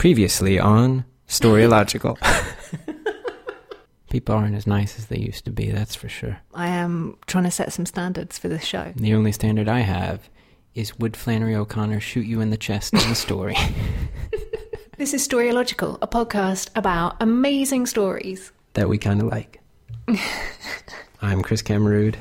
[0.00, 2.16] Previously on Storylogical.
[4.10, 6.38] People aren't as nice as they used to be, that's for sure.
[6.54, 8.94] I am trying to set some standards for this show.
[8.96, 10.30] The only standard I have
[10.74, 13.56] is would Flannery O'Connor shoot you in the chest in a story?
[14.96, 18.52] This is Storylogical, a podcast about amazing stories.
[18.72, 19.60] that we kind of like.
[21.22, 22.14] I'm Chris Kammerud.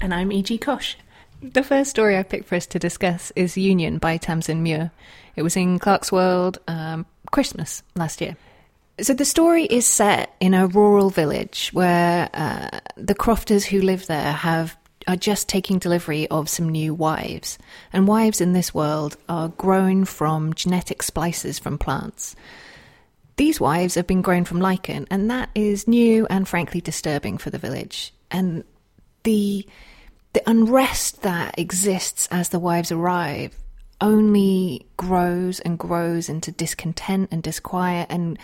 [0.00, 0.58] And I'm E.G.
[0.58, 0.96] Cosh.
[1.42, 4.92] The first story I picked for us to discuss is Union by Tamsin Muir.
[5.34, 8.36] It was in Clarkesworld um, Christmas last year.
[9.00, 14.06] So the story is set in a rural village where uh, the crofters who live
[14.06, 14.76] there have
[15.08, 17.58] are just taking delivery of some new wives.
[17.92, 22.36] And wives in this world are grown from genetic splices from plants.
[23.34, 27.50] These wives have been grown from lichen, and that is new and frankly disturbing for
[27.50, 28.14] the village.
[28.30, 28.62] And
[29.24, 29.66] the
[30.32, 33.54] the unrest that exists as the wives arrive
[34.00, 38.38] only grows and grows into discontent and disquiet and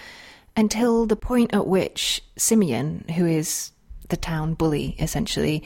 [0.57, 3.71] until the point at which Simeon, who is
[4.09, 5.63] the town bully essentially,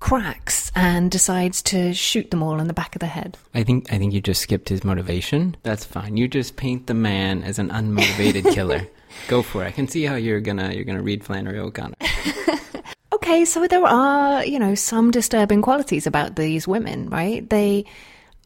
[0.00, 3.38] cracks and decides to shoot them all in the back of the head.
[3.54, 5.56] I think I think you just skipped his motivation.
[5.62, 6.16] That's fine.
[6.16, 8.86] You just paint the man as an unmotivated killer.
[9.28, 9.68] Go for it.
[9.68, 11.94] I can see how you're gonna you're gonna read Flannery O'Connor.
[13.22, 17.48] Okay, so there are, you know, some disturbing qualities about these women, right?
[17.48, 17.84] They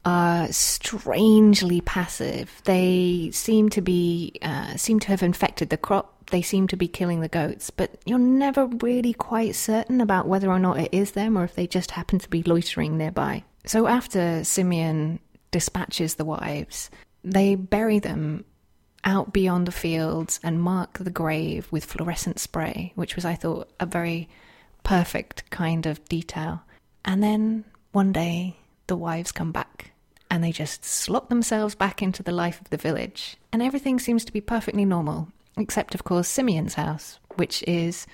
[0.04, 2.60] are strangely passive.
[2.64, 6.26] They seem to be, uh, seem to have infected the crop.
[6.26, 10.50] They seem to be killing the goats, but you're never really quite certain about whether
[10.50, 13.44] or not it is them or if they just happen to be loitering nearby.
[13.64, 15.20] So after Simeon
[15.52, 16.90] dispatches the wives,
[17.24, 18.44] they bury them
[19.04, 23.70] out beyond the fields and mark the grave with fluorescent spray, which was, I thought,
[23.80, 24.28] a very
[24.82, 26.62] perfect kind of detail.
[27.04, 29.92] And then one day the wives come back
[30.30, 34.24] and they just slot themselves back into the life of the village, and everything seems
[34.24, 38.06] to be perfectly normal, except, of course, Simeon's house, which is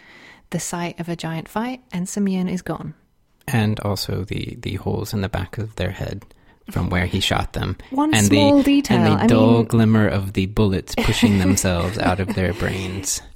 [0.51, 2.95] the site of a giant fight, and Simeon is gone.
[3.49, 6.23] and also the the holes in the back of their head
[6.71, 7.77] from where he shot them.
[7.91, 11.39] One and small the, detail, And the I dull mean- glimmer of the bullets pushing
[11.39, 13.21] themselves out of their brains.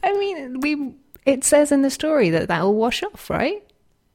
[1.27, 3.63] I mean, we it says in the story that that'll wash off, right?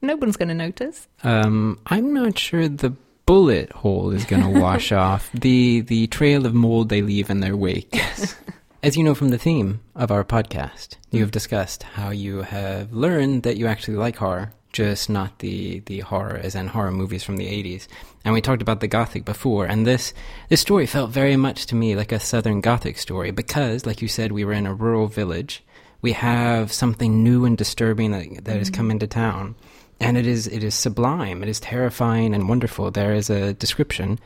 [0.00, 1.08] No one's going to notice.
[1.22, 2.94] Um, I'm not sure the
[3.26, 7.40] bullet hole is going to wash off the the trail of mold they leave in
[7.40, 7.88] their wake.
[7.92, 8.36] Yes.
[8.82, 12.92] As you know from the theme of our podcast, you have discussed how you have
[12.92, 17.22] learned that you actually like horror, just not the the horror as in horror movies
[17.22, 17.86] from the 80s.
[18.24, 20.12] And we talked about the gothic before, and this
[20.48, 24.08] this story felt very much to me like a southern gothic story because like you
[24.08, 25.62] said we were in a rural village.
[26.02, 28.76] We have something new and disturbing that, that has mm-hmm.
[28.76, 29.54] come into town
[30.02, 31.42] and it is it is sublime.
[31.42, 32.90] It is terrifying and wonderful.
[32.90, 34.18] There is a description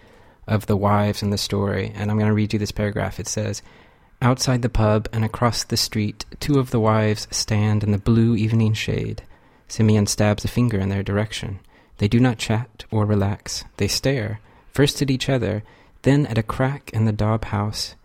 [0.47, 3.21] of the wives in the story, and I'm going to read you this paragraph.
[3.21, 3.61] It says,
[4.23, 8.37] "Outside the pub and across the street, two of the wives stand in the blue
[8.37, 9.23] evening shade.
[9.69, 11.61] Simeon stabs a finger in their direction.
[11.99, 13.65] They do not chat or relax.
[13.77, 14.41] They stare
[14.73, 15.63] first at each other,
[16.03, 17.97] then at a crack in the daub house,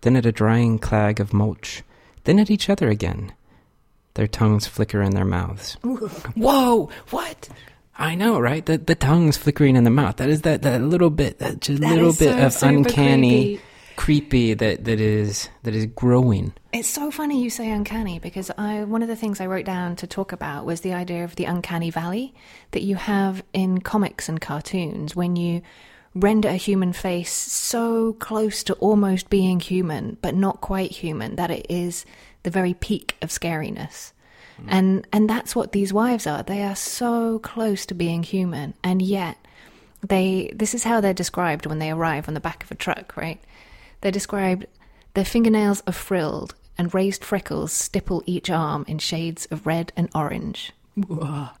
[0.00, 1.82] then at a drying clag of mulch,
[2.28, 3.32] then at each other again."
[4.14, 5.76] Their tongues flicker in their mouths.
[6.36, 6.90] Whoa!
[7.10, 7.48] What?
[7.96, 8.64] I know, right?
[8.64, 10.16] The the tongue's flickering in the mouth.
[10.16, 13.62] That is that that little bit, that just That little bit so of uncanny, creepy.
[13.96, 14.54] creepy.
[14.54, 16.52] that that is that is growing.
[16.72, 19.96] It's so funny you say uncanny because I one of the things I wrote down
[19.96, 22.34] to talk about was the idea of the uncanny valley
[22.72, 25.62] that you have in comics and cartoons when you
[26.14, 31.50] render a human face so close to almost being human but not quite human that
[31.50, 32.04] it is
[32.42, 34.12] the very peak of scariness.
[34.60, 34.66] Mm.
[34.68, 36.42] And and that's what these wives are.
[36.42, 39.36] They are so close to being human and yet
[40.06, 43.16] they this is how they're described when they arrive on the back of a truck,
[43.16, 43.40] right?
[44.00, 44.66] They're described
[45.14, 50.08] their fingernails are frilled and raised freckles stipple each arm in shades of red and
[50.14, 50.72] orange.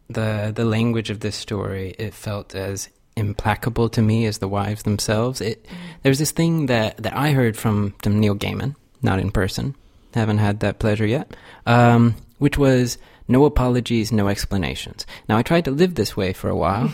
[0.08, 4.82] The the language of this story it felt as implacable to me as the wives
[4.84, 5.40] themselves.
[5.40, 5.66] It
[6.02, 9.74] there's this thing that that I heard from from Neil Gaiman, not in person.
[10.14, 11.36] Haven't had that pleasure yet.
[11.66, 15.04] Um, which was no apologies, no explanations.
[15.28, 16.92] Now I tried to live this way for a while.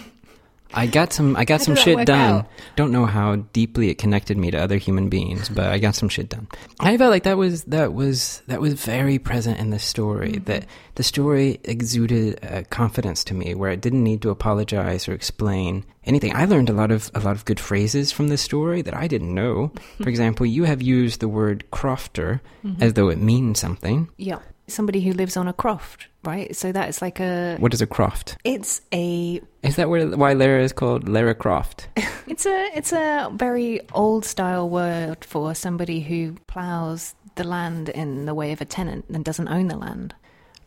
[0.73, 2.19] I got some I got some shit done.
[2.39, 2.47] out?
[2.75, 6.09] Don't know how deeply it connected me to other human beings, but I got some
[6.09, 6.49] shit done.
[6.81, 10.33] I felt like that was that was that was very present in the story.
[10.33, 10.45] Mm-hmm.
[10.45, 10.67] That
[10.97, 15.85] the story exuded uh, confidence to me, where it didn't need to apologize or explain
[16.05, 16.35] anything.
[16.35, 19.07] I learned a lot of a lot of good phrases from this story that I
[19.07, 19.71] didn't know.
[20.03, 22.83] For example, you have used the word crofter Mm-hmm.
[22.83, 24.09] as though it means something.
[24.17, 24.39] Yeah.
[24.67, 26.55] Somebody who lives on a croft, right?
[26.57, 27.57] So that's like a.
[27.59, 28.37] What is a croft?
[28.45, 29.41] It's a.
[29.63, 31.89] Is that where, why Lara is called Lara Croft?
[32.27, 32.71] It's a.
[32.75, 38.53] It's a very old style word for somebody who plows the land in the way
[38.53, 40.15] of a tenant and doesn't own the land.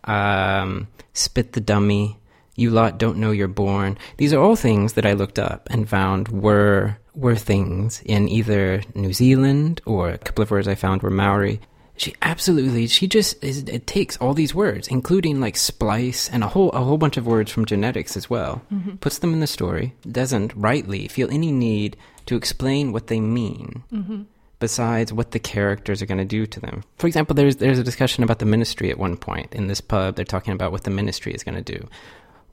[0.03, 2.17] um, spit the dummy,
[2.55, 3.97] you lot don't know you're born.
[4.17, 8.83] These are all things that I looked up and found were were things in either
[8.93, 11.59] New Zealand or a couple of words I found were Maori.
[11.97, 16.47] She absolutely she just is, it takes all these words, including like splice and a
[16.47, 18.97] whole a whole bunch of words from genetics as well, mm-hmm.
[18.97, 19.95] puts them in the story.
[20.09, 21.97] Doesn't rightly feel any need
[22.27, 24.21] to explain what they mean mm-hmm.
[24.59, 26.83] besides what the characters are going to do to them.
[26.97, 30.15] For example, there's there's a discussion about the ministry at one point in this pub.
[30.15, 31.87] They're talking about what the ministry is going to do.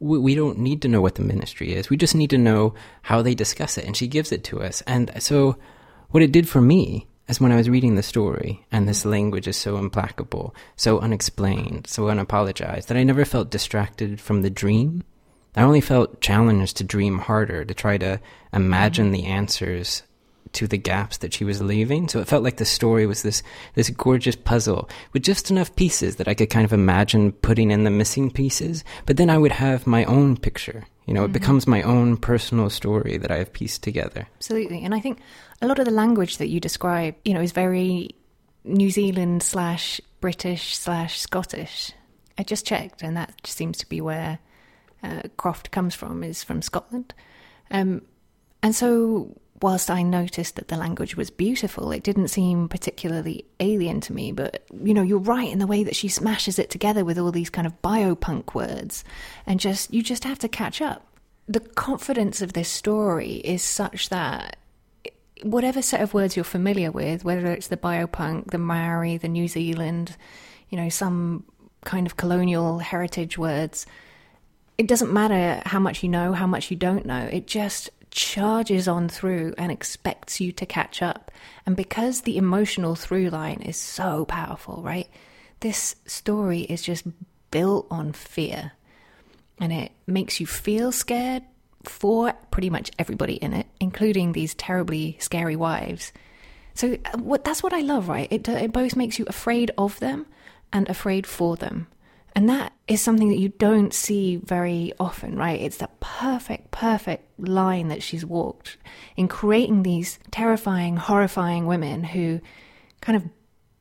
[0.00, 1.90] We, we don't need to know what the ministry is.
[1.90, 4.82] We just need to know how they discuss it, and she gives it to us.
[4.86, 5.56] And so,
[6.10, 9.48] what it did for me is when I was reading the story, and this language
[9.48, 15.02] is so implacable, so unexplained, so unapologized, that I never felt distracted from the dream.
[15.56, 18.20] I only felt challenged to dream harder, to try to
[18.52, 20.02] imagine the answers
[20.54, 22.08] to the gaps that she was leaving.
[22.08, 23.42] So it felt like the story was this
[23.74, 27.84] this gorgeous puzzle with just enough pieces that I could kind of imagine putting in
[27.84, 28.84] the missing pieces.
[29.06, 30.84] But then I would have my own picture.
[31.06, 34.26] You know, it becomes my own personal story that I have pieced together.
[34.36, 34.82] Absolutely.
[34.84, 35.20] And I think
[35.60, 38.10] a lot of the language that you describe, you know, is very
[38.64, 41.92] New Zealand slash British slash Scottish.
[42.38, 44.38] I just checked, and that seems to be where
[45.02, 47.12] uh, Croft comes from, is from Scotland.
[47.70, 48.02] Um,
[48.62, 53.98] and so, whilst I noticed that the language was beautiful, it didn't seem particularly alien
[54.02, 54.30] to me.
[54.30, 57.32] But, you know, you're right in the way that she smashes it together with all
[57.32, 59.04] these kind of biopunk words,
[59.46, 61.06] and just, you just have to catch up.
[61.48, 64.58] The confidence of this story is such that
[65.42, 69.48] whatever set of words you're familiar with, whether it's the biopunk, the Maori, the New
[69.48, 70.14] Zealand,
[70.68, 71.42] you know, some
[71.86, 73.86] kind of colonial heritage words,
[74.76, 77.30] it doesn't matter how much you know, how much you don't know.
[77.32, 81.32] It just charges on through and expects you to catch up.
[81.66, 85.08] And because the emotional through line is so powerful, right?
[85.60, 87.04] This story is just
[87.50, 88.72] built on fear.
[89.58, 91.42] And it makes you feel scared
[91.82, 96.12] for pretty much everybody in it, including these terribly scary wives.
[96.74, 98.28] So uh, what that's what I love, right?
[98.30, 100.26] It it both makes you afraid of them
[100.72, 101.88] and afraid for them.
[102.34, 105.60] And that is something that you don't see very often, right?
[105.60, 108.76] It's that perfect, perfect line that she's walked
[109.16, 112.40] in creating these terrifying, horrifying women who
[113.00, 113.24] kind of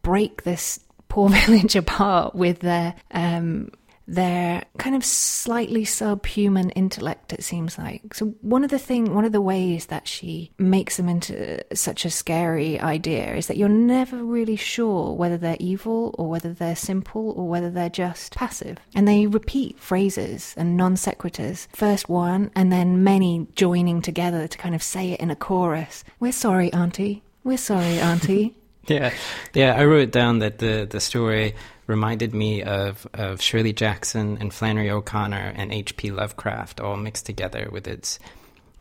[0.04, 0.80] break this
[1.10, 3.70] poor village apart with their um,
[4.08, 8.14] their kind of slightly subhuman intellect it seems like.
[8.14, 12.06] So one of the thing one of the ways that she makes them into such
[12.06, 16.76] a scary idea is that you're never really sure whether they're evil or whether they're
[16.76, 18.78] simple or whether they're just passive.
[18.96, 24.58] And they repeat phrases and non sequiturs first one and then many joining together to
[24.58, 26.04] kind of say it in a chorus.
[26.20, 27.24] We're sorry auntie.
[27.44, 28.56] We're sorry auntie
[28.88, 29.14] Yeah,
[29.54, 29.76] yeah.
[29.76, 31.56] I wrote down that the the story
[31.88, 36.12] reminded me of of Shirley Jackson and Flannery O'Connor and H.P.
[36.12, 38.20] Lovecraft all mixed together with its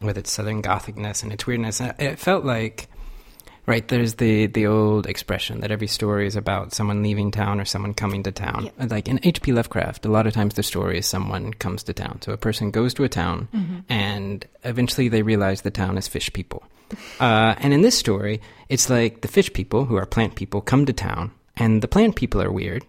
[0.00, 1.80] with its Southern Gothicness and its weirdness.
[1.80, 2.88] And it felt like.
[3.64, 7.64] Right, there's the, the old expression that every story is about someone leaving town or
[7.64, 8.70] someone coming to town.
[8.76, 9.52] Like in H.P.
[9.52, 12.20] Lovecraft, a lot of times the story is someone comes to town.
[12.22, 13.78] So a person goes to a town mm-hmm.
[13.88, 16.64] and eventually they realize the town is fish people.
[17.20, 20.86] Uh, and in this story, it's like the fish people, who are plant people, come
[20.86, 22.84] to town, and the plant people are weird,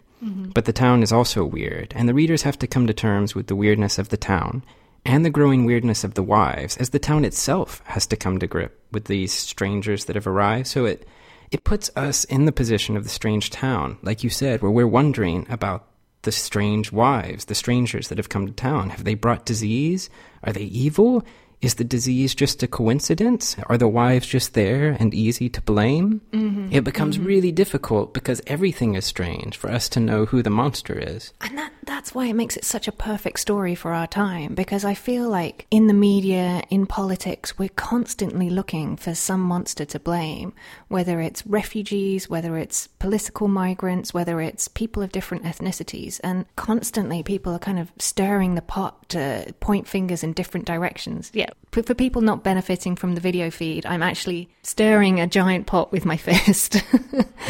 [0.54, 3.48] but the town is also weird, and the readers have to come to terms with
[3.48, 4.64] the weirdness of the town
[5.06, 8.48] and the growing weirdness of the wives, as the town itself has to come to
[8.48, 10.68] grip with these strangers that have arrived.
[10.68, 11.06] So it
[11.52, 14.88] it puts us in the position of the strange town, like you said, where we're
[14.88, 15.88] wondering about
[16.24, 18.90] the strange wives, the strangers that have come to town.
[18.90, 20.10] Have they brought disease?
[20.44, 21.24] Are they evil?
[21.64, 23.56] Is the disease just a coincidence?
[23.68, 26.20] Are the wives just there and easy to blame?
[26.34, 26.74] Mm-hmm.
[26.74, 27.26] It becomes mm-hmm.
[27.26, 31.32] really difficult because everything is strange for us to know who the monster is.
[31.40, 34.84] And that that's why it makes it such a perfect story for our time because
[34.84, 40.00] I feel like in the media, in politics, we're constantly looking for some monster to
[40.00, 40.54] blame,
[40.90, 47.24] whether it's refugees, whether it's political migrants, whether it's people of different ethnicities, and constantly
[47.24, 51.32] people are kind of stirring the pot to point fingers in different directions.
[51.34, 55.92] Yeah, for people not benefiting from the video feed, I'm actually stirring a giant pot
[55.92, 56.76] with my fist.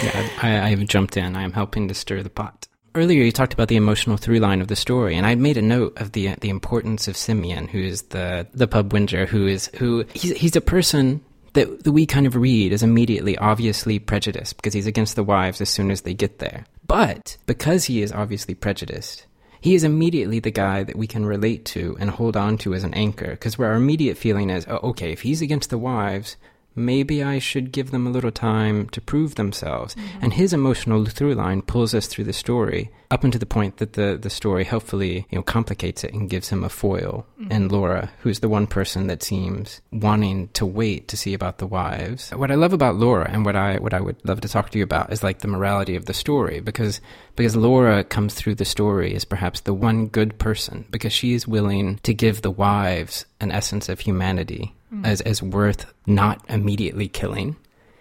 [0.01, 1.35] Yeah, I, I've jumped in.
[1.35, 2.67] I am helping to stir the pot.
[2.95, 5.63] Earlier, you talked about the emotional through line of the story, and I made a
[5.63, 9.71] note of the the importance of Simeon, who is the the pub whinger, who is
[9.75, 11.21] who he's he's a person
[11.53, 15.61] that, that we kind of read as immediately obviously prejudiced because he's against the wives
[15.61, 16.65] as soon as they get there.
[16.85, 19.25] But because he is obviously prejudiced,
[19.63, 22.83] he is immediately the guy that we can relate to and hold on to as
[22.83, 23.31] an anchor.
[23.31, 26.35] Because where our immediate feeling is, oh, okay, if he's against the wives,
[26.75, 29.95] maybe I should give them a little time to prove themselves.
[29.95, 30.19] Mm-hmm.
[30.21, 33.93] And his emotional through line pulls us through the story up until the point that
[33.93, 37.25] the, the story helpfully, you know, complicates it and gives him a foil.
[37.39, 37.51] Mm-hmm.
[37.51, 41.67] And Laura, who's the one person that seems wanting to wait to see about the
[41.67, 42.31] wives.
[42.31, 44.77] What I love about Laura and what I what I would love to talk to
[44.77, 47.01] you about is like the morality of the story because
[47.35, 51.47] because Laura comes through the story as perhaps the one good person because she is
[51.47, 55.05] willing to give the wives an essence of humanity mm-hmm.
[55.05, 57.55] as, as worth not immediately killing.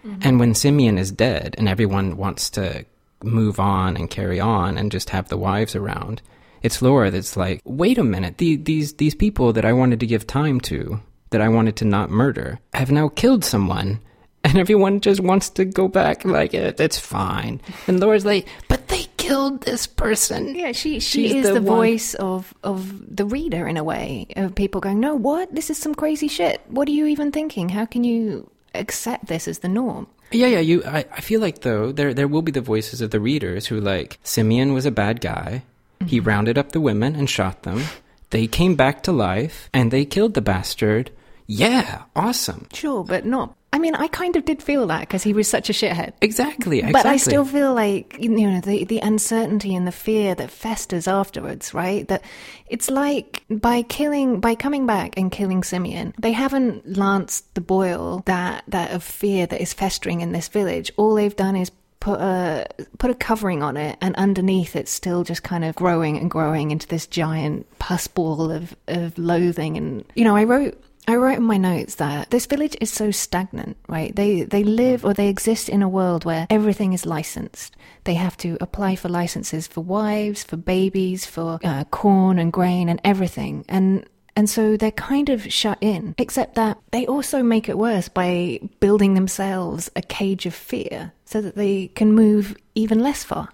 [0.05, 0.19] Mm-hmm.
[0.21, 2.85] And when Simeon is dead and everyone wants to
[3.23, 6.21] move on and carry on and just have the wives around,
[6.61, 10.07] it's Laura that's like, wait a minute, the, these, these people that I wanted to
[10.07, 13.99] give time to, that I wanted to not murder, have now killed someone
[14.43, 17.61] and everyone just wants to go back like it, it's fine.
[17.87, 20.53] And Laura's like, but they killed this person.
[20.55, 24.27] Yeah, she she She's is the, the voice of of the reader in a way
[24.35, 25.53] of people going, no, what?
[25.55, 26.61] This is some crazy shit.
[26.67, 27.69] What are you even thinking?
[27.69, 30.07] How can you accept this as the norm?
[30.31, 30.59] Yeah, yeah.
[30.59, 33.67] You, I, I feel like though there there will be the voices of the readers
[33.67, 35.63] who like Simeon was a bad guy.
[35.99, 36.07] Mm-hmm.
[36.07, 37.83] He rounded up the women and shot them.
[38.31, 41.11] They came back to life and they killed the bastard.
[41.47, 42.67] Yeah, awesome.
[42.73, 45.67] Sure, but not I mean, I kind of did feel that because he was such
[45.67, 46.13] a shithead.
[46.21, 46.91] Exactly, exactly.
[46.93, 51.07] But I still feel like you know the the uncertainty and the fear that festers
[51.07, 52.07] afterwards, right?
[52.07, 52.23] That
[52.67, 58.21] it's like by killing, by coming back and killing Simeon, they haven't lanced the boil
[58.27, 60.91] that that of fear that is festering in this village.
[60.95, 62.67] All they've done is put a
[62.99, 66.69] put a covering on it, and underneath it's still just kind of growing and growing
[66.69, 69.77] into this giant pus ball of of loathing.
[69.77, 73.11] And you know, I wrote I wrote in my notes that this village is so
[73.11, 74.15] stagnant, right?
[74.15, 77.75] They they live or they exist in a world where everything is licensed.
[78.05, 82.87] They have to apply for licenses for wives, for babies, for uh, corn and grain
[82.89, 83.65] and everything.
[83.67, 88.09] And and so they're kind of shut in, except that they also make it worse
[88.09, 93.49] by building themselves a cage of fear so that they can move even less far.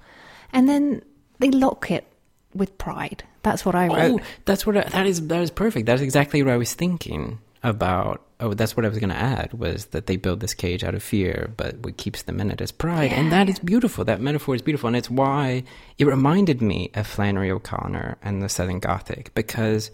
[0.54, 1.02] And then
[1.40, 2.06] they lock it
[2.54, 3.24] with pride.
[3.44, 4.22] That's what I oh, wrote.
[4.22, 5.28] Oh, that's what I, that is.
[5.28, 5.86] That is perfect.
[5.86, 8.22] That's exactly what I was thinking about.
[8.42, 10.96] Oh, that's what I was going to add was that they build this cage out
[10.96, 14.06] of fear, but what keeps them in it is pride, yeah, and that is beautiful.
[14.06, 15.64] That metaphor is beautiful, and it's why
[15.98, 19.92] it reminded me of Flannery O'Connor and the Southern Gothic because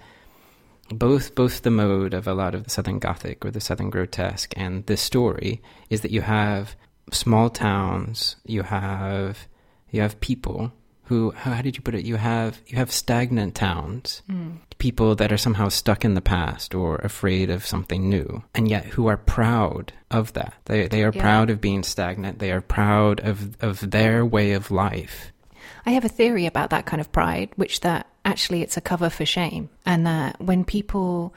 [0.89, 4.53] both both the mode of a lot of the Southern Gothic or the Southern grotesque
[4.55, 6.75] and this story is that you have
[7.11, 9.47] small towns, you have
[9.89, 10.71] you have people
[11.05, 12.05] who how, how did you put it?
[12.05, 14.57] You have you have stagnant towns mm.
[14.77, 18.85] people that are somehow stuck in the past or afraid of something new and yet
[18.85, 20.55] who are proud of that.
[20.65, 21.21] They they are yeah.
[21.21, 22.39] proud of being stagnant.
[22.39, 25.31] They are proud of of their way of life.
[25.85, 29.09] I have a theory about that kind of pride which that actually it's a cover
[29.09, 31.33] for shame and that when people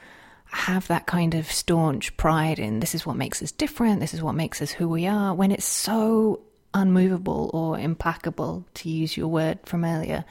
[0.50, 4.22] have that kind of staunch pride in this is what makes us different, this is
[4.22, 6.40] what makes us who we are, when it's so
[6.78, 10.24] unmovable or implacable, to use your word from earlier,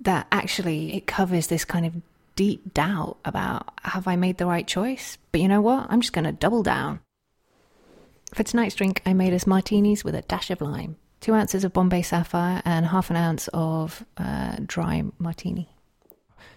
[0.00, 1.94] that actually it covers this kind of
[2.36, 5.18] deep doubt about have I made the right choice?
[5.32, 5.86] But you know what?
[5.88, 7.00] I'm just going to double down.
[8.34, 11.72] For tonight's drink, I made us martinis with a dash of lime, two ounces of
[11.72, 15.68] Bombay Sapphire, and half an ounce of uh, dry martini.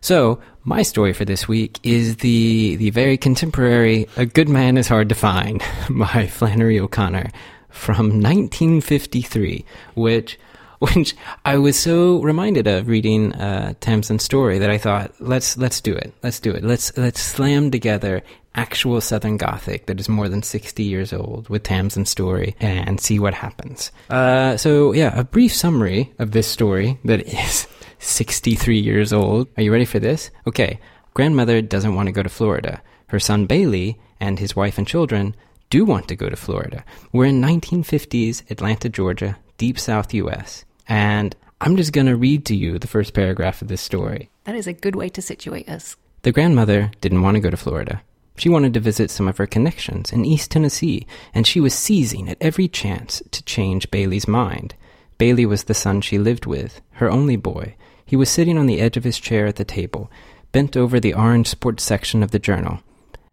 [0.01, 4.87] So, my story for this week is the the very contemporary "A Good Man Is
[4.87, 7.29] Hard to Find" by Flannery O'Connor,
[7.71, 10.37] from 1953, which
[10.81, 15.79] which I was so reminded of reading uh, Tamsin's story that I thought, let's let's
[15.79, 18.23] do it, let's do it, let's let's slam together
[18.55, 23.19] actual Southern Gothic that is more than 60 years old with Tamsin's story and see
[23.19, 23.91] what happens.
[24.09, 27.67] Uh, so yeah, a brief summary of this story that is
[27.99, 29.47] 63 years old.
[29.57, 30.31] Are you ready for this?
[30.47, 30.79] Okay,
[31.13, 32.81] grandmother doesn't want to go to Florida.
[33.07, 35.35] Her son Bailey and his wife and children
[35.71, 36.83] do want to go to Florida.
[37.13, 40.65] We're in 1950s Atlanta, Georgia, deep south US.
[40.87, 44.29] And I'm just going to read to you the first paragraph of this story.
[44.43, 45.95] That is a good way to situate us.
[46.23, 48.01] The grandmother didn't want to go to Florida.
[48.35, 52.27] She wanted to visit some of her connections in East Tennessee, and she was seizing
[52.29, 54.75] at every chance to change Bailey's mind.
[55.17, 57.75] Bailey was the son she lived with, her only boy.
[58.05, 60.11] He was sitting on the edge of his chair at the table,
[60.51, 62.81] bent over the orange sports section of the journal.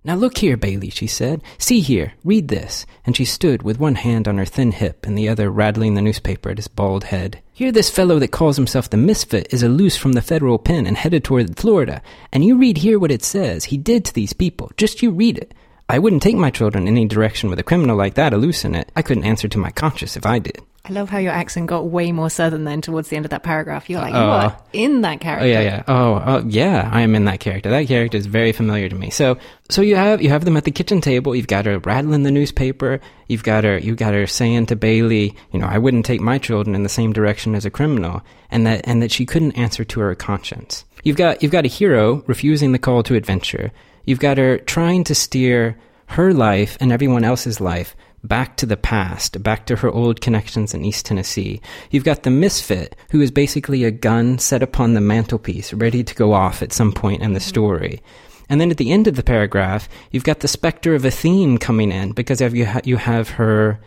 [0.04, 1.42] Now look here, Bailey, she said.
[1.58, 2.86] See here, read this.
[3.04, 6.02] And she stood with one hand on her thin hip and the other rattling the
[6.02, 7.42] newspaper at his bald head.
[7.52, 10.86] Here this fellow that calls himself the Misfit is a loose from the federal pen
[10.86, 12.00] and headed toward Florida.
[12.32, 14.70] And you read here what it says he did to these people.
[14.76, 15.52] Just you read it.
[15.88, 18.76] I wouldn't take my children any direction with a criminal like that a loose in
[18.76, 18.92] it.
[18.94, 20.60] I couldn't answer to my conscience if I did.
[20.88, 23.42] I love how your accent got way more southern then towards the end of that
[23.42, 23.90] paragraph.
[23.90, 24.30] You're like, you Oh.
[24.30, 25.44] are in that character.
[25.44, 25.82] Oh yeah, yeah.
[25.86, 26.88] Oh, oh, yeah.
[26.92, 27.68] I am in that character.
[27.70, 29.10] That character is very familiar to me.
[29.10, 29.36] So,
[29.68, 31.34] so you have you have them at the kitchen table.
[31.36, 33.00] You've got her rattling the newspaper.
[33.26, 33.76] You've got her.
[33.78, 36.88] You've got her saying to Bailey, you know, I wouldn't take my children in the
[36.88, 40.84] same direction as a criminal, and that and that she couldn't answer to her conscience.
[41.04, 43.72] You've got you've got a hero refusing the call to adventure.
[44.06, 45.76] You've got her trying to steer
[46.06, 47.94] her life and everyone else's life
[48.24, 51.60] back to the past, back to her old connections in East Tennessee.
[51.90, 56.14] You've got the misfit, who is basically a gun set upon the mantelpiece, ready to
[56.14, 57.48] go off at some point in the mm-hmm.
[57.48, 58.02] story.
[58.48, 61.58] And then at the end of the paragraph, you've got the specter of a theme
[61.58, 63.78] coming in because you, ha- you have her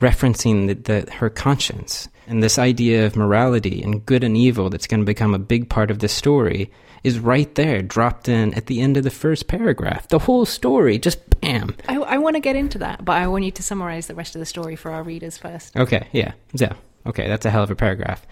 [0.00, 4.86] referencing the, the, her conscience and this idea of morality and good and evil that's
[4.86, 6.70] going to become a big part of the story
[7.02, 10.08] is right there, dropped in at the end of the first paragraph.
[10.08, 11.76] The whole story, just bam.
[11.88, 14.34] I, I want to get into that, but I want you to summarize the rest
[14.34, 15.76] of the story for our readers first.
[15.76, 16.74] Okay, yeah, yeah.
[17.06, 18.26] Okay, that's a hell of a paragraph.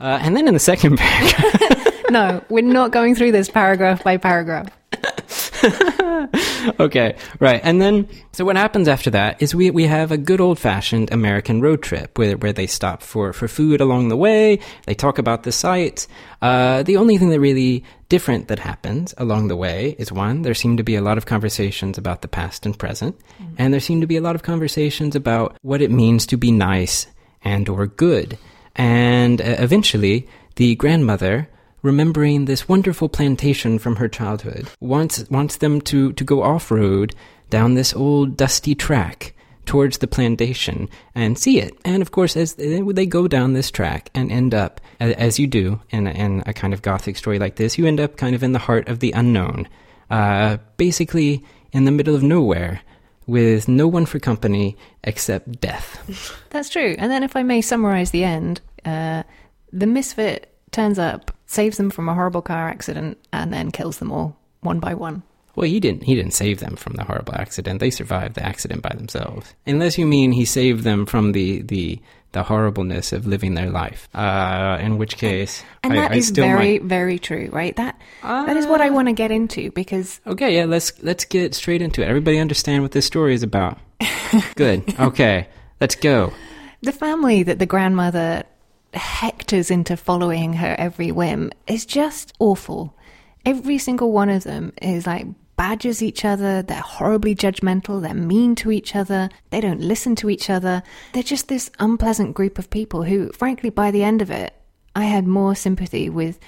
[0.00, 4.16] Uh, and then in the second paragraph, no, we're not going through this paragraph by
[4.16, 4.70] paragraph.
[6.80, 7.60] okay, right.
[7.62, 11.12] And then, so what happens after that is we, we have a good old fashioned
[11.12, 14.58] American road trip where, where they stop for, for food along the way.
[14.86, 16.08] They talk about the sights.
[16.42, 20.54] Uh, the only thing that really different that happens along the way is one, there
[20.54, 23.18] seem to be a lot of conversations about the past and present.
[23.58, 26.52] And there seem to be a lot of conversations about what it means to be
[26.52, 27.06] nice
[27.42, 28.38] and or good.
[28.74, 31.48] And uh, eventually, the grandmother
[31.86, 37.14] remembering this wonderful plantation from her childhood, wants wants them to to go off road
[37.48, 39.32] down this old dusty track
[39.66, 41.76] towards the plantation and see it.
[41.84, 45.80] And of course, as they, go down this track and end up, as you do
[45.90, 48.42] in a, in a kind of gothic story like this, you end up kind of
[48.42, 49.68] in the heart of the unknown,
[50.08, 52.80] uh, basically in the middle of nowhere.
[53.28, 56.38] With no one for company except death.
[56.50, 56.94] That's true.
[56.96, 59.24] And then, if I may summarize the end, uh,
[59.72, 64.12] the misfit turns up, saves them from a horrible car accident, and then kills them
[64.12, 65.22] all one by one.
[65.54, 66.02] Well, he didn't.
[66.02, 67.80] He didn't save them from the horrible accident.
[67.80, 69.54] They survived the accident by themselves.
[69.66, 71.98] Unless you mean he saved them from the the,
[72.32, 74.06] the horribleness of living their life.
[74.14, 76.82] Uh, in which case, And I, that I is very, might.
[76.82, 77.74] very true, right?
[77.76, 80.66] That that is what I want to get into because Okay, yeah.
[80.66, 82.06] Let's let's get straight into it.
[82.08, 83.78] Everybody understand what this story is about.
[84.56, 84.82] Good.
[85.00, 85.48] Okay,
[85.80, 86.34] let's go.
[86.82, 88.44] the family that the grandmother
[88.92, 92.96] hectors into following her every whim is just awful.
[93.44, 98.54] Every single one of them is like badgers each other, they're horribly judgmental, they're mean
[98.56, 100.82] to each other, they don't listen to each other.
[101.12, 104.54] They're just this unpleasant group of people who, frankly, by the end of it,
[104.94, 106.38] I had more sympathy with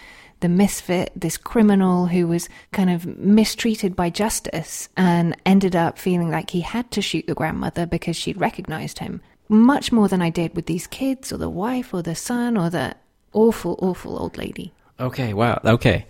[0.41, 6.31] the misfit, this criminal who was kind of mistreated by justice and ended up feeling
[6.31, 9.21] like he had to shoot the grandmother because she'd recognized him.
[9.49, 12.69] Much more than I did with these kids or the wife or the son or
[12.71, 12.95] the
[13.33, 14.73] awful, awful old lady.
[15.01, 15.33] Okay.
[15.33, 15.61] Wow.
[15.65, 16.07] Okay.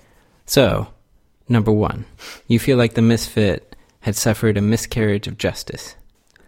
[0.47, 0.89] So,
[1.49, 2.05] number one,
[2.47, 5.95] you feel like the misfit had suffered a miscarriage of justice.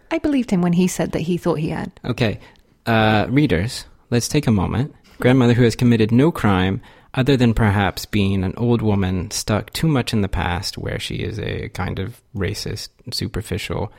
[0.09, 1.91] I believed him when he said that he thought he had.
[2.03, 2.39] Okay,
[2.85, 4.93] uh, readers, let's take a moment.
[5.19, 6.81] Grandmother who has committed no crime
[7.13, 11.15] other than perhaps being an old woman stuck too much in the past where she
[11.17, 13.91] is a kind of racist, superficial,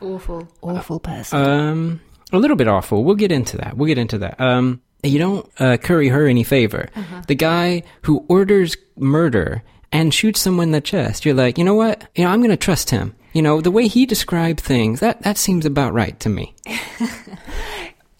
[0.00, 1.38] Awful, awful person.
[1.40, 2.00] um,
[2.32, 3.04] a little bit awful.
[3.04, 3.76] We'll get into that.
[3.76, 4.40] We'll get into that.
[4.40, 6.88] Um, you don't uh, curry her any favor.
[7.28, 9.62] The guy who orders murder
[9.92, 12.08] and shoots someone in the chest, you're like, you know what?
[12.16, 13.14] You know, I'm going to trust him.
[13.32, 16.54] You know, the way he described things, that, that seems about right to me.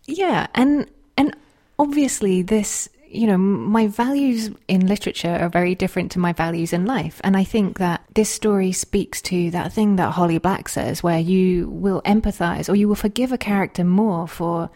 [0.07, 1.35] Yeah, and and
[1.79, 6.85] obviously this, you know, my values in literature are very different to my values in
[6.85, 11.03] life, and I think that this story speaks to that thing that Holly Black says,
[11.03, 14.71] where you will empathize or you will forgive a character more for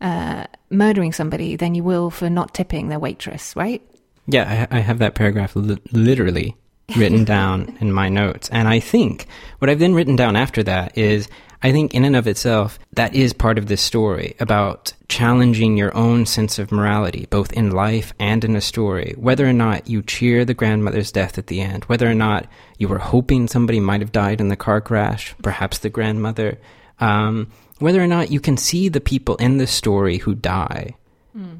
[0.00, 3.82] uh, murdering somebody than you will for not tipping their waitress, right?
[4.26, 6.56] Yeah, I, I have that paragraph li- literally
[6.96, 8.48] written down in my notes.
[8.50, 9.26] And I think
[9.58, 11.28] what I've then written down after that is
[11.64, 15.96] I think in and of itself, that is part of this story about challenging your
[15.96, 19.14] own sense of morality, both in life and in a story.
[19.16, 22.46] Whether or not you cheer the grandmother's death at the end, whether or not
[22.76, 26.58] you were hoping somebody might have died in the car crash, perhaps the grandmother,
[27.00, 30.94] um, whether or not you can see the people in the story who die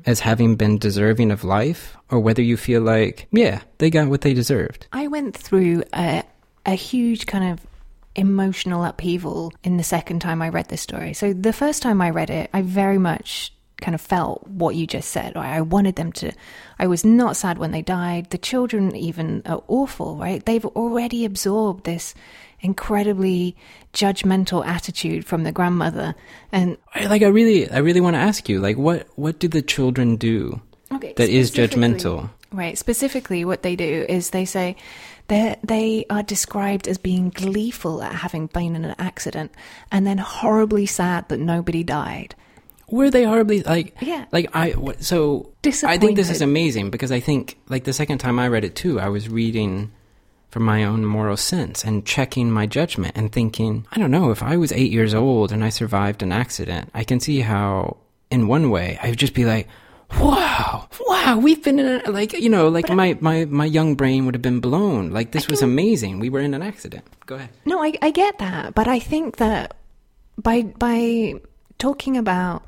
[0.06, 4.20] as having been deserving of life, or whether you feel like, yeah, they got what
[4.20, 4.86] they deserved.
[4.92, 6.22] I went through a,
[6.64, 7.66] a huge kind of
[8.16, 11.14] emotional upheaval in the second time I read this story.
[11.14, 14.87] So the first time I read it, I very much kind of felt what you
[14.87, 15.37] just said.
[15.37, 16.33] I wanted them to.
[16.79, 18.31] I was not sad when they died.
[18.31, 20.44] The children even are awful, right?
[20.44, 22.14] They've already absorbed this
[22.61, 23.57] incredibly
[23.92, 26.14] judgmental attitude from the grandmother,
[26.50, 29.62] and like I really, I really want to ask you, like, what what do the
[29.62, 30.61] children do
[30.92, 32.31] okay, that is judgmental?
[32.53, 32.79] Right.
[32.79, 34.77] Specifically, what they do is they say
[35.28, 39.52] they they are described as being gleeful at having been in an accident,
[39.90, 42.34] and then horribly sad that nobody died.
[42.88, 43.96] Were they horribly like?
[44.00, 44.26] Yeah.
[44.30, 45.52] Like I so
[45.84, 48.74] I think this is amazing because I think like the second time I read it
[48.76, 49.92] too, I was reading
[50.50, 54.40] from my own moral sense and checking my judgment and thinking, I don't know, if
[54.40, 57.96] I was eight years old and I survived an accident, I can see how
[58.30, 59.66] in one way I'd just be like,
[60.20, 64.26] wow, wow, we've been in a, like, you know, like my, my, my young brain
[64.26, 65.10] would have been blown.
[65.10, 66.18] Like this was amazing.
[66.18, 67.04] We were in an accident.
[67.26, 67.50] Go ahead.
[67.64, 68.74] No, I, I get that.
[68.74, 69.76] But I think that
[70.36, 71.34] by, by
[71.78, 72.64] talking about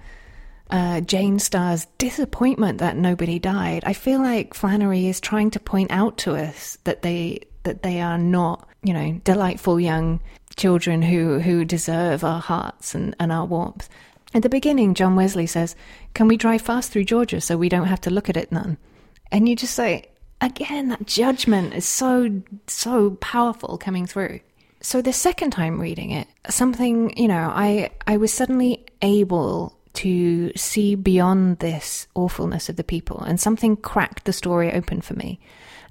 [0.71, 5.91] uh, June Star's disappointment that nobody died, I feel like Flannery is trying to point
[5.91, 10.21] out to us that they that they are not, you know, delightful young
[10.57, 13.89] children who who deserve our hearts and, and our warmth.
[14.37, 15.75] At the beginning, John Wesley says,
[16.13, 18.77] Can we drive fast through Georgia so we don't have to look at it none?
[19.33, 20.11] And you just say,
[20.43, 24.41] again, that judgment is so, so powerful coming through.
[24.83, 30.53] So the second time reading it, something, you know, I, I was suddenly able to
[30.55, 35.41] see beyond this awfulness of the people and something cracked the story open for me.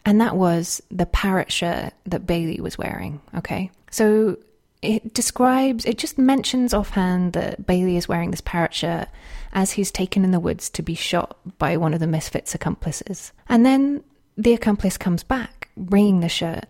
[0.05, 3.21] And that was the parrot shirt that Bailey was wearing.
[3.35, 3.71] Okay.
[3.89, 4.37] So
[4.85, 9.07] it describes, it just mentions offhand that Bailey is wearing this parrot shirt
[9.53, 13.31] as he's taken in the woods to be shot by one of the misfits' accomplices.
[13.49, 14.03] And then
[14.37, 16.65] the accomplice comes back, bringing the shirt.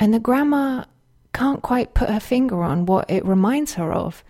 [0.00, 0.84] And the grandma
[1.32, 4.24] can't quite put her finger on what it reminds her of.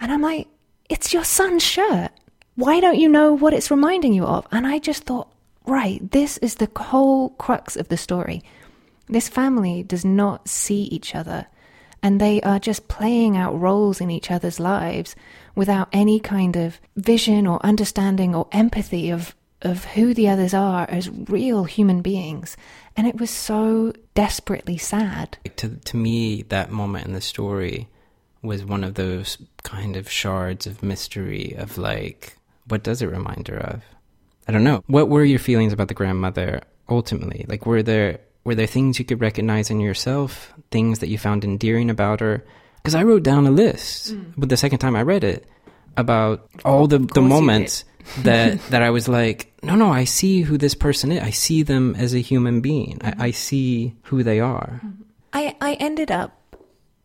[0.00, 0.48] And I'm like,
[0.88, 2.10] it's your son's shirt.
[2.56, 4.46] Why don't you know what it's reminding you of?
[4.50, 5.32] And I just thought,
[5.66, 8.42] right, this is the whole crux of the story.
[9.08, 11.46] This family does not see each other
[12.02, 15.14] and they are just playing out roles in each other's lives
[15.54, 20.88] without any kind of vision or understanding or empathy of of who the others are
[20.88, 22.56] as real human beings.
[22.96, 25.36] And it was so desperately sad.
[25.56, 27.88] To to me that moment in the story
[28.42, 33.48] was one of those kind of shards of mystery of like what does it remind
[33.48, 33.82] her of?
[34.48, 34.82] I don't know.
[34.86, 37.44] What were your feelings about the grandmother ultimately?
[37.48, 41.44] Like were there were there things you could recognize in yourself, things that you found
[41.44, 42.44] endearing about her?
[42.76, 44.32] Because I wrote down a list, mm.
[44.36, 45.46] but the second time I read it,
[45.96, 47.84] about all the, the moments
[48.22, 51.22] that that I was like, no, no, I see who this person is.
[51.22, 52.98] I see them as a human being.
[52.98, 53.20] Mm-hmm.
[53.20, 54.80] I, I see who they are.
[54.84, 55.02] Mm-hmm.
[55.32, 56.56] I, I ended up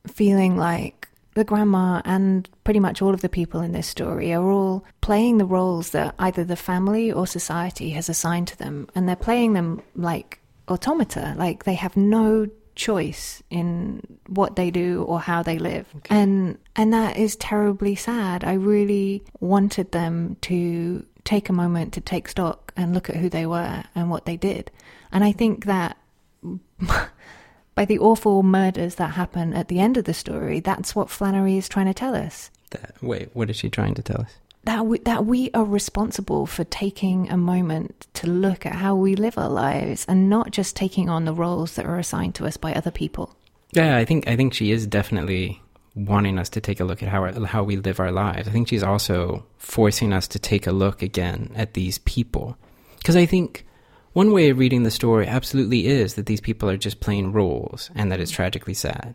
[0.07, 4.49] feeling like the grandma and pretty much all of the people in this story are
[4.49, 9.07] all playing the roles that either the family or society has assigned to them, and
[9.07, 11.35] they're playing them like automata.
[11.37, 15.87] Like they have no choice in what they do or how they live.
[15.97, 16.15] Okay.
[16.15, 18.43] And and that is terribly sad.
[18.43, 23.29] I really wanted them to take a moment to take stock and look at who
[23.29, 24.71] they were and what they did.
[25.11, 25.97] And I think that
[27.75, 31.57] by the awful murders that happen at the end of the story, that's what Flannery
[31.57, 32.51] is trying to tell us.
[32.71, 34.35] That, wait, what is she trying to tell us?
[34.65, 39.15] That we, that we are responsible for taking a moment to look at how we
[39.15, 42.57] live our lives and not just taking on the roles that are assigned to us
[42.57, 43.35] by other people.
[43.71, 45.61] Yeah, I think I think she is definitely
[45.95, 48.47] wanting us to take a look at how how we live our lives.
[48.47, 52.57] I think she's also forcing us to take a look again at these people.
[52.97, 53.65] Because I think
[54.13, 57.91] one way of reading the story absolutely is that these people are just playing roles
[57.95, 59.13] and that it's tragically sad.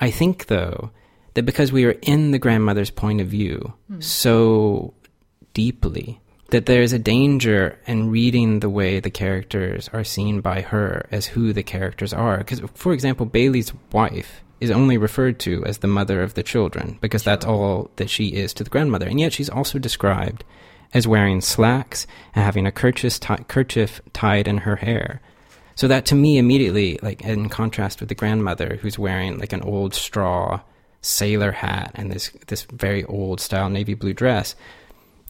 [0.00, 0.90] I think though
[1.34, 4.02] that because we are in the grandmother's point of view mm.
[4.02, 4.94] so
[5.52, 6.20] deeply,
[6.50, 11.26] that there's a danger in reading the way the characters are seen by her as
[11.26, 12.38] who the characters are.
[12.38, 16.98] Because, for example, Bailey's wife is only referred to as the mother of the children
[17.00, 17.32] because sure.
[17.32, 19.06] that's all that she is to the grandmother.
[19.06, 20.44] And yet she's also described
[20.92, 25.20] as wearing slacks and having a kerchief, t- kerchief tied in her hair.
[25.74, 29.62] So that to me immediately, like in contrast with the grandmother who's wearing like an
[29.62, 30.60] old straw
[31.04, 34.54] sailor hat and this this very old style navy blue dress.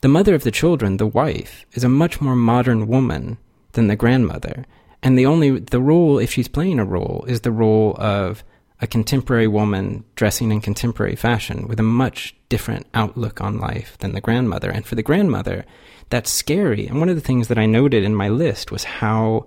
[0.01, 3.39] The mother of the children, the wife, is a much more modern woman
[3.73, 4.67] than the grandmother.
[5.03, 8.45] And the only the role, if she's playing a role, is the role of
[8.81, 14.13] a contemporary woman dressing in contemporary fashion with a much different outlook on life than
[14.13, 14.71] the grandmother.
[14.71, 15.65] And for the grandmother,
[16.11, 16.87] that's scary.
[16.87, 19.47] And one of the things that I noted in my list was how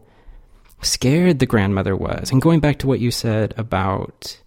[0.82, 2.32] scared the grandmother was.
[2.32, 4.42] And going back to what you said about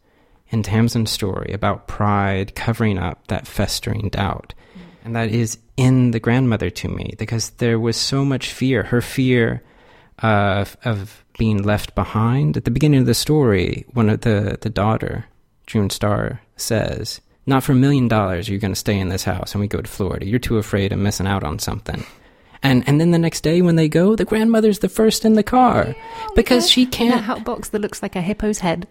[0.50, 4.54] in Tamsin's story about pride covering up that festering doubt.
[4.74, 4.80] Mm.
[5.04, 8.82] And that is in the grandmother to me because there was so much fear.
[8.82, 9.62] Her fear
[10.18, 12.56] of, of being left behind.
[12.56, 15.24] At the beginning of the story, one of the, the daughter,
[15.66, 19.24] June Star, says, Not for a million dollars are you going to stay in this
[19.24, 20.26] house and we go to Florida.
[20.26, 22.04] You're too afraid of missing out on something.
[22.62, 25.42] And and then the next day when they go, the grandmother's the first in the
[25.42, 27.22] car oh because she can't.
[27.22, 28.86] hot box that looks like a hippo's head.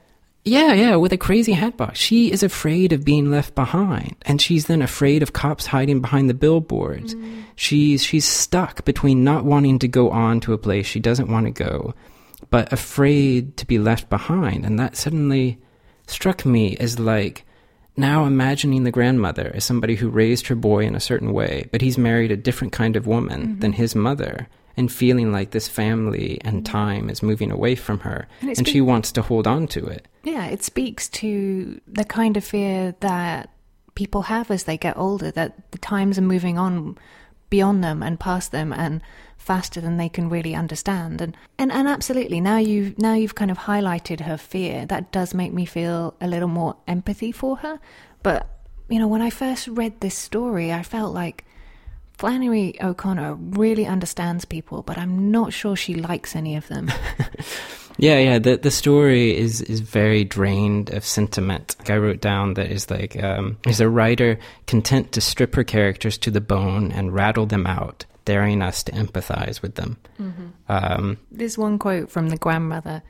[0.45, 1.99] Yeah, yeah, with a crazy hatbox.
[1.99, 6.30] She is afraid of being left behind, and she's then afraid of cops hiding behind
[6.30, 7.13] the billboards.
[7.13, 7.43] Mm.
[7.56, 11.45] She's she's stuck between not wanting to go on to a place she doesn't want
[11.45, 11.93] to go,
[12.49, 14.65] but afraid to be left behind.
[14.65, 15.60] And that suddenly
[16.08, 17.45] struck me as like
[17.97, 21.82] now imagining the grandmother as somebody who raised her boy in a certain way, but
[21.82, 23.60] he's married a different kind of woman mm-hmm.
[23.60, 24.47] than his mother.
[24.79, 28.79] And feeling like this family and time is moving away from her, And and she
[28.79, 30.07] wants to hold on to it.
[30.23, 33.49] Yeah, it speaks to the kind of fear that
[33.95, 36.97] people have as they get older, that the times are moving on
[37.49, 39.01] beyond them and past them and
[39.37, 41.19] faster than they can really understand.
[41.19, 44.85] And, and, and absolutely, now you've, now you've kind of highlighted her fear.
[44.85, 47.81] That does make me feel a little more empathy for her.
[48.23, 48.47] But,
[48.87, 51.43] you know, when I first read this story, I felt like
[52.19, 56.91] Flannery O'Connor really understands people, but I'm not sure she likes any of them.
[58.01, 58.39] Yeah, yeah.
[58.39, 61.75] The the story is is very drained of sentiment.
[61.79, 65.65] Like I wrote down that is like um, is a writer content to strip her
[65.65, 69.97] characters to the bone and rattle them out, daring us to empathize with them.
[70.69, 73.03] Um, There's one quote from the grandmother.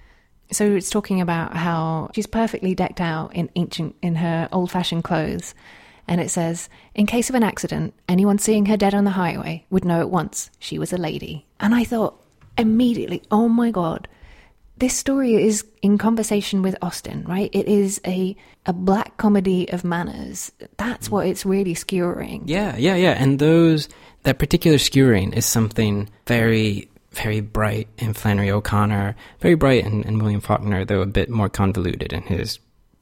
[0.51, 5.53] So it's talking about how she's perfectly decked out in ancient in her old-fashioned clothes,
[6.09, 9.63] and it says, "In case of an accident, anyone seeing her dead on the highway
[9.69, 12.21] would know at once she was a lady." And I thought
[12.57, 14.09] immediately, "Oh my god,
[14.79, 17.49] this story is in conversation with Austen, right?
[17.53, 20.51] It is a a black comedy of manners.
[20.77, 22.43] That's what it's really skewering.
[22.45, 23.11] yeah, yeah, yeah.
[23.11, 23.87] And those
[24.23, 30.19] that particular skewering is something very very bright in Flannery O'Connor, very bright in, in
[30.19, 32.59] William Faulkner, though a bit more convoluted in his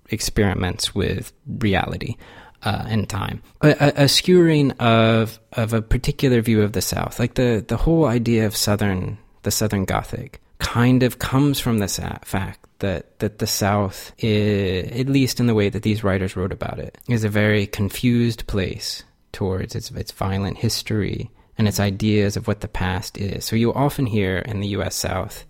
[0.09, 2.15] experiments with reality
[2.63, 3.41] uh, and time.
[3.61, 8.05] A, a, skewering of of a particular view of the South, like the the whole
[8.05, 11.87] idea of Southern the Southern Gothic, kind of comes from the
[12.25, 16.51] fact that that the South, is, at least in the way that these writers wrote
[16.51, 22.37] about it, is a very confused place towards its its violent history and its ideas
[22.37, 23.45] of what the past is.
[23.45, 24.95] So you often hear in the U.S.
[24.95, 25.45] South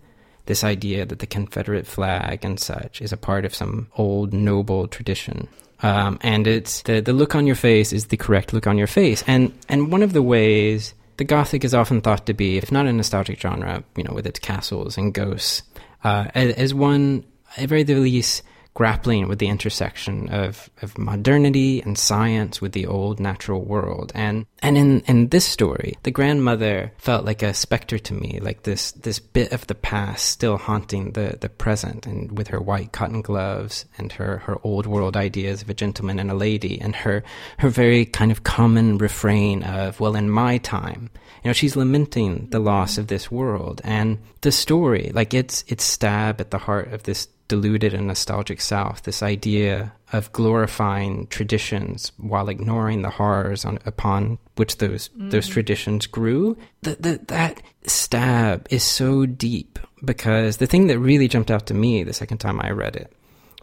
[0.46, 4.88] this idea that the Confederate flag and such is a part of some old noble
[4.88, 5.48] tradition.
[5.82, 8.86] Um, and it's the the look on your face is the correct look on your
[8.86, 9.22] face.
[9.26, 12.86] And and one of the ways the Gothic is often thought to be, if not
[12.86, 15.62] a nostalgic genre, you know, with its castles and ghosts,
[16.04, 17.24] uh, as, as one
[17.56, 18.42] at very the least
[18.78, 24.12] grappling with the intersection of, of modernity and science with the old natural world.
[24.14, 28.62] And and in, in this story, the grandmother felt like a specter to me, like
[28.62, 32.92] this this bit of the past still haunting the, the present and with her white
[32.92, 36.94] cotton gloves and her, her old world ideas of a gentleman and a lady and
[36.94, 37.24] her
[37.58, 41.10] her very kind of common refrain of, well, in my time.
[41.42, 43.80] You know, she's lamenting the loss of this world.
[43.82, 48.60] And the story, like it's it's stab at the heart of this deluded and nostalgic
[48.60, 55.48] South, this idea of glorifying traditions while ignoring the horrors on, upon which those those
[55.48, 55.52] mm.
[55.52, 56.56] traditions grew.
[56.82, 61.74] The, the, that stab is so deep because the thing that really jumped out to
[61.74, 63.12] me the second time I read it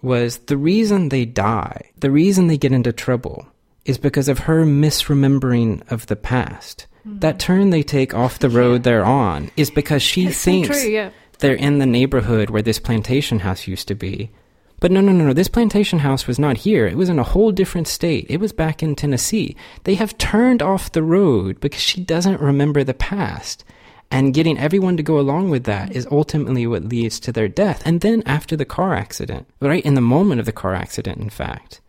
[0.01, 3.47] was the reason they die, the reason they get into trouble,
[3.85, 6.87] is because of her misremembering of the past.
[7.03, 7.19] Hmm.
[7.19, 10.81] That turn they take off the road they're on is because she It's so thinks
[10.81, 11.11] true, yeah.
[11.39, 14.31] They're in the neighborhood where this plantation house used to be.
[14.79, 15.33] But no, no, no, no.
[15.33, 16.85] This plantation house was not here.
[16.85, 18.25] It was in a whole different state.
[18.29, 19.55] It was back in Tennessee.
[19.83, 23.63] They have turned off the road because she doesn't remember the past.
[24.11, 27.81] And getting everyone to go along with that is ultimately what leads to their death.
[27.85, 31.29] And then after the car accident, right in the moment of the car accident, in
[31.29, 31.81] fact,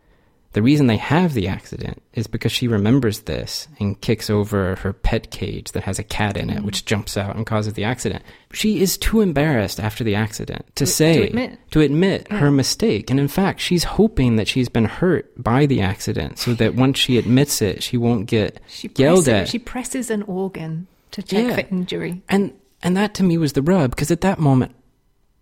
[0.57, 4.95] the reason they have the accident is because she remembers this and kicks over her
[4.95, 6.64] pet cage that has a cat in it, mm-hmm.
[6.64, 8.23] which jumps out and causes the accident.
[8.55, 11.59] She is too embarrassed after the accident to, To- say, to admit.
[11.73, 13.11] to admit her mistake.
[13.11, 16.97] And in fact, she's hoping that she's been hurt by the accident so that once
[16.99, 19.49] she admits it, she won't get She yelled presses, at.
[19.51, 21.55] She presses an organ to check Yeah.
[21.57, 22.23] for injury.
[22.31, 24.75] And and that to me was the rub because at that moment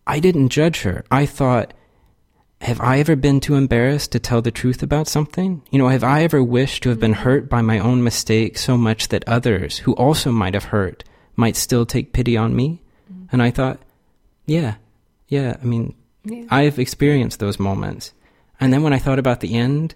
[0.08, 1.04] I didn't judge her.
[1.12, 1.72] I thought
[2.64, 5.62] have I ever been too embarrassed to tell the truth about something?
[5.70, 7.22] You know, have I ever wished to have been mm-hmm.
[7.22, 11.04] hurt by my own mistake so much that others who also might have hurt
[11.36, 12.80] might still take pity on me?
[13.12, 13.26] Mm-hmm.
[13.32, 13.80] And I thought,
[14.46, 14.76] yeah.
[15.28, 16.44] Yeah, I mean, Yeah.
[16.50, 18.12] I've experienced those moments.
[18.58, 19.94] And then when I thought about the end,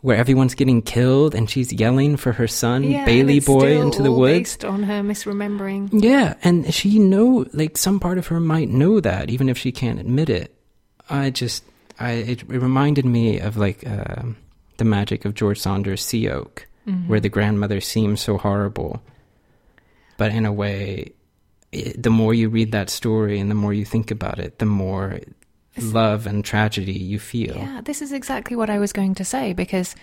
[0.00, 4.12] where everyone's getting killed and she's yelling for her son Yeah, Bailey boy into the
[4.12, 4.38] woods.
[4.38, 5.88] based on her misremembering.
[5.92, 9.72] Yeah, and she know like some part of her might know that even if she
[9.72, 10.54] can't admit it.
[11.10, 11.64] I just
[12.00, 14.36] I it, it reminded me of like um
[14.76, 17.08] the magic of George Saunders' Sea Oak, Mm-hmm.
[17.08, 19.02] where the grandmother seems so horrible,
[20.16, 21.12] but in a way,
[21.70, 24.64] it, the more you read that story and the more you think about it, the
[24.64, 25.20] more
[25.82, 27.56] love and tragedy you feel.
[27.56, 29.94] Yeah, this is exactly what I was going to say because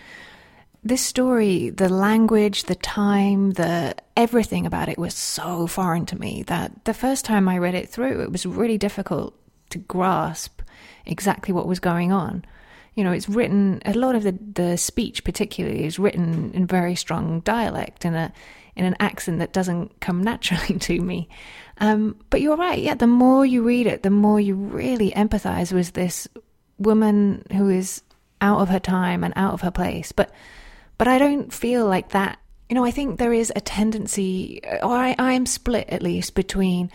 [0.83, 6.43] this story, the language, the time, the everything about it was so foreign to me
[6.43, 9.33] that the first time I read it through, it was really difficult
[9.71, 10.61] to grasp
[11.05, 12.45] exactly what was going on.
[12.95, 16.95] You know, it's written a lot of the the speech, particularly, is written in very
[16.95, 18.31] strong dialect in a
[18.75, 21.29] in an accent that doesn't come naturally to me.
[21.79, 22.81] Um, but you're right.
[22.81, 26.27] Yeah, the more you read it, the more you really empathize with this
[26.77, 28.01] woman who is
[28.41, 30.11] out of her time and out of her place.
[30.11, 30.31] But
[30.97, 32.39] but I don't feel like that.
[32.69, 36.35] You know, I think there is a tendency, or I, I am split at least
[36.35, 36.91] between.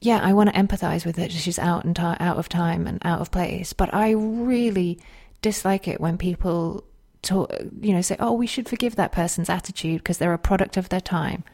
[0.00, 1.30] Yeah, I want to empathize with it.
[1.30, 3.72] She's out and ti out of time and out of place.
[3.72, 4.98] But I really
[5.42, 6.84] dislike it when people
[7.22, 10.76] talk, you know, say, "Oh, we should forgive that person's attitude because they're a product
[10.76, 11.44] of their time."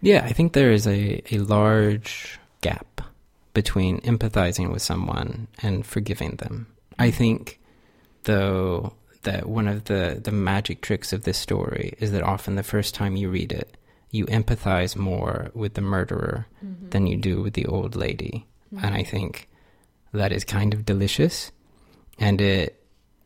[0.00, 3.02] Yeah, I think there is a, a large gap
[3.52, 6.68] between empathizing with someone and forgiving them.
[6.98, 7.14] I mm.
[7.14, 7.60] think,
[8.24, 12.62] though, that one of the, the magic tricks of this story is that often the
[12.62, 13.76] first time you read it,
[14.10, 16.90] you empathize more with the murderer mm-hmm.
[16.90, 18.46] than you do with the old lady.
[18.74, 18.84] Mm-hmm.
[18.84, 19.48] And I think
[20.12, 21.52] that is kind of delicious
[22.18, 22.82] and it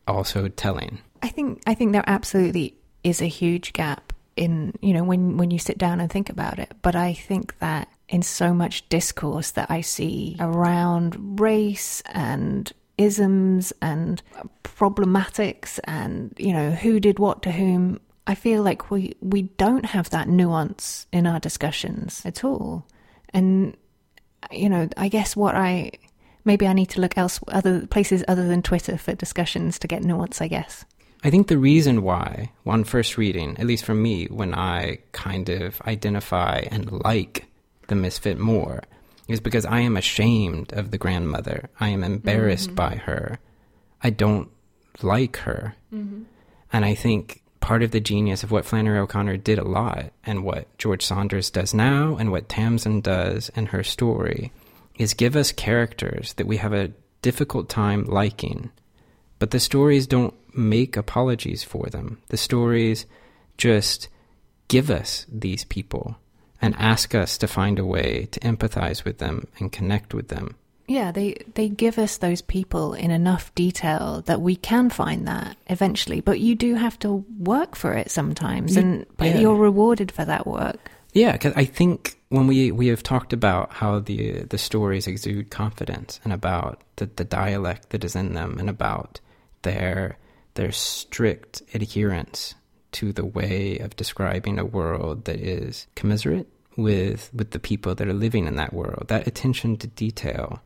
[0.07, 1.01] also telling.
[1.23, 5.51] I think I think there absolutely is a huge gap in you know when when
[5.51, 6.73] you sit down and think about it.
[6.83, 13.73] But I think that in so much discourse that I see around race and isms
[13.83, 14.23] and
[14.63, 19.85] problematics and you know who did what to whom, I feel like we we don't
[19.85, 22.87] have that nuance in our discussions at all.
[23.33, 23.77] And
[24.51, 25.93] you know, I guess what I
[26.45, 30.03] maybe I need to look else other places other than Twitter for discussions to get
[30.03, 30.41] nuance.
[30.41, 30.85] I guess.
[31.23, 35.49] I think the reason why, on first reading, at least for me, when I kind
[35.49, 37.47] of identify and like
[37.89, 38.83] the misfit more,
[39.27, 41.71] is because I am ashamed of the grandmother.
[41.81, 42.75] I am embarrassed mm-hmm.
[42.75, 43.39] by her.
[44.03, 44.51] I don't
[45.03, 45.75] like her.
[45.93, 46.25] Mm-hmm.
[46.73, 50.45] And I think part of the genius of what Flannery O'Connor did a lot, and
[50.45, 54.53] what George Saunders does now, and what Tamsin does in her story,
[54.99, 58.71] is give us characters that we have a difficult time liking
[59.39, 62.19] but the stories don't make apologies for them.
[62.29, 63.07] The stories
[63.59, 64.09] just
[64.69, 66.17] give us these people
[66.63, 70.57] and ask us to find a way to empathize with them and connect with them.
[70.87, 75.57] Yeah, they they give us those people in enough detail that we can find that
[75.69, 76.21] eventually.
[76.21, 79.39] But you do have to work for it sometimes, You- and but yeah.
[79.39, 80.91] you're rewarded for that work.
[81.13, 85.51] Yeah, because I think when we we have talked about how the the stories exude
[85.51, 89.21] confidence and about the, the dialect that is in them and about
[89.63, 90.19] their
[90.55, 92.55] their strict adherence
[92.93, 98.07] to the way of describing a world that is commiserate with with the people that
[98.09, 99.07] are living in that world.
[99.09, 100.61] That attention to detail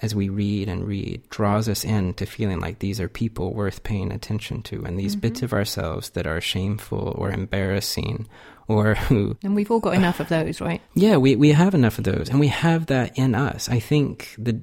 [0.00, 4.12] as we read and read draws us into feeling like these are people worth paying
[4.12, 5.20] attention to and these mm-hmm.
[5.20, 8.28] bits of ourselves that are shameful or embarrassing
[8.68, 10.80] or who And we've all got enough of those, right?
[10.94, 13.68] yeah, we we have enough of those, and we have that in us.
[13.68, 14.60] I think the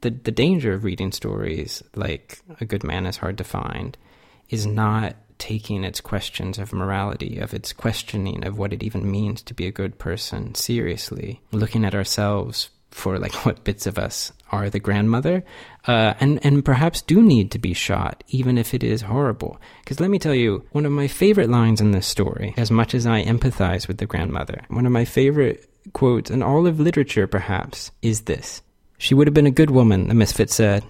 [0.00, 3.96] the the danger of reading stories like A Good Man is Hard to Find
[4.48, 9.42] is not taking its questions of morality, of its questioning of what it even means
[9.42, 14.32] to be a good person seriously, looking at ourselves for like what bits of us
[14.50, 15.42] are the grandmother,
[15.86, 19.60] uh, and and perhaps do need to be shot, even if it is horrible.
[19.82, 22.94] Because let me tell you, one of my favorite lines in this story, as much
[22.94, 27.26] as I empathize with the grandmother, one of my favorite quotes in all of literature,
[27.26, 28.62] perhaps, is this:
[28.98, 30.84] "She would have been a good woman," the misfit said,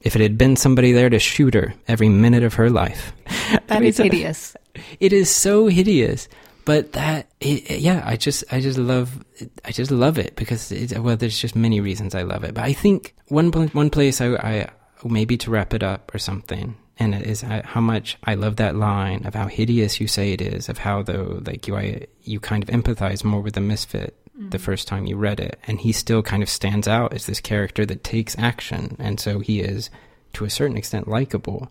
[0.00, 3.12] "if it had been somebody there to shoot her every minute of her life."
[3.68, 4.56] That is hideous.
[4.98, 6.28] It is so hideous,
[6.66, 9.24] but that it, it- yeah, I just I just love
[9.64, 12.52] I just love it because it, well, there's just many reasons I love it.
[12.52, 14.68] But I think one one place I, I
[15.04, 18.74] maybe to wrap it up or something, and it is how much I love that
[18.74, 22.40] line of how hideous you say it is, of how though like you I, you
[22.40, 24.50] kind of empathize more with the misfit mm-hmm.
[24.50, 27.40] the first time you read it, and he still kind of stands out as this
[27.40, 29.88] character that takes action, and so he is
[30.32, 31.70] to a certain extent likable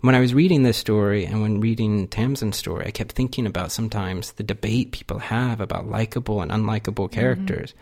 [0.00, 3.72] when I was reading this story and when reading Tamsin's story, I kept thinking about
[3.72, 7.14] sometimes the debate people have about likable and unlikable mm-hmm.
[7.14, 7.74] characters.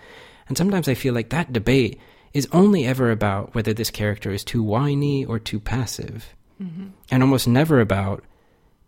[0.49, 2.01] And sometimes I feel like that debate
[2.32, 6.35] is only ever about whether this character is too whiny or too passive.
[6.62, 6.89] Mm-hmm.
[7.11, 8.24] And almost never about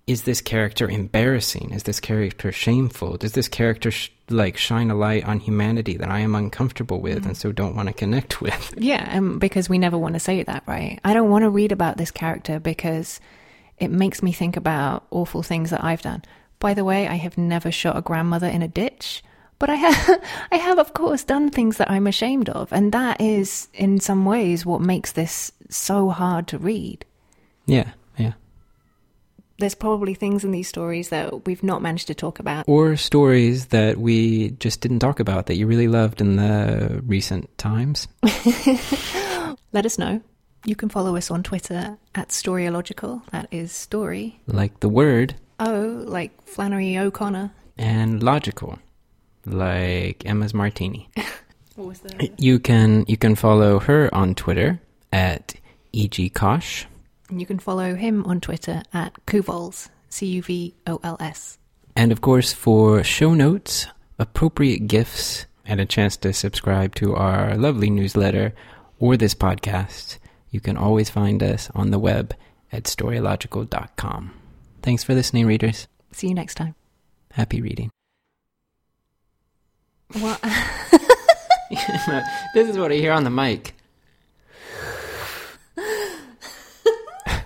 [0.07, 1.72] is this character embarrassing?
[1.72, 3.16] Is this character shameful?
[3.16, 7.26] Does this character sh- like shine a light on humanity that I am uncomfortable with
[7.26, 8.74] and so don't want to connect with?
[8.76, 11.00] Yeah, um, because we never want to say that, right?
[11.04, 13.20] I don't want to read about this character because
[13.78, 16.22] it makes me think about awful things that I've done.
[16.61, 19.24] By the way, I have never shot a grandmother in a ditch,
[19.59, 23.20] but I have, I have, of course, done things that I'm ashamed of, and that
[23.20, 27.04] is, in some ways, what makes this so hard to read.
[27.66, 27.90] Yeah.
[29.59, 32.64] There's probably things in these stories that we've not managed to talk about.
[32.68, 37.57] Or stories that we just didn't talk about that you really loved in the recent
[37.57, 38.07] times.
[39.72, 40.20] Let us know.
[40.64, 43.22] You can follow us on Twitter at Storyological.
[43.30, 44.40] That is story.
[44.46, 47.50] Like the word Oh, like Flannery O'Connor.
[47.78, 48.78] and logical.
[49.44, 51.09] Like Emma's Martini.
[51.76, 52.30] What was the?
[52.38, 54.80] You can you can follow her on Twitter
[55.12, 55.57] at
[55.92, 56.86] egcosh.
[57.31, 59.89] You can follow him on Twitter at Cuvols.
[60.09, 61.59] C U V O L S.
[61.95, 63.87] And of course, for show notes,
[64.18, 68.55] appropriate gifts, and a chance to subscribe to our lovely newsletter
[68.99, 70.18] or this podcast,
[70.51, 72.35] you can always find us on the web
[72.72, 74.33] at storyological.com.
[74.83, 75.89] Thanks for listening, readers.
[76.12, 76.74] See you next time.
[77.33, 77.91] Happy reading.
[80.12, 80.41] What?
[82.55, 83.76] this is what I hear on the mic.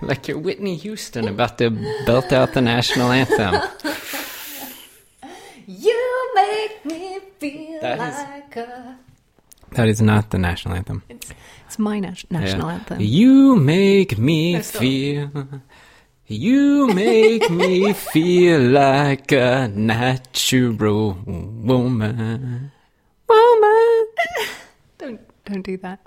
[0.09, 1.69] like you're Whitney Houston about to
[2.05, 3.55] belt out the national anthem.
[5.67, 8.97] you make me feel That is- like a.
[9.73, 11.01] That is not the national anthem.
[11.09, 12.73] It's my nas- national Yeah.
[12.73, 12.97] anthem.
[12.99, 14.81] You make me No, stop.
[14.81, 15.29] feel.
[16.27, 22.71] You make me feel like a natural woman.
[23.29, 24.07] Woman.
[24.97, 25.99] Don't don't do that.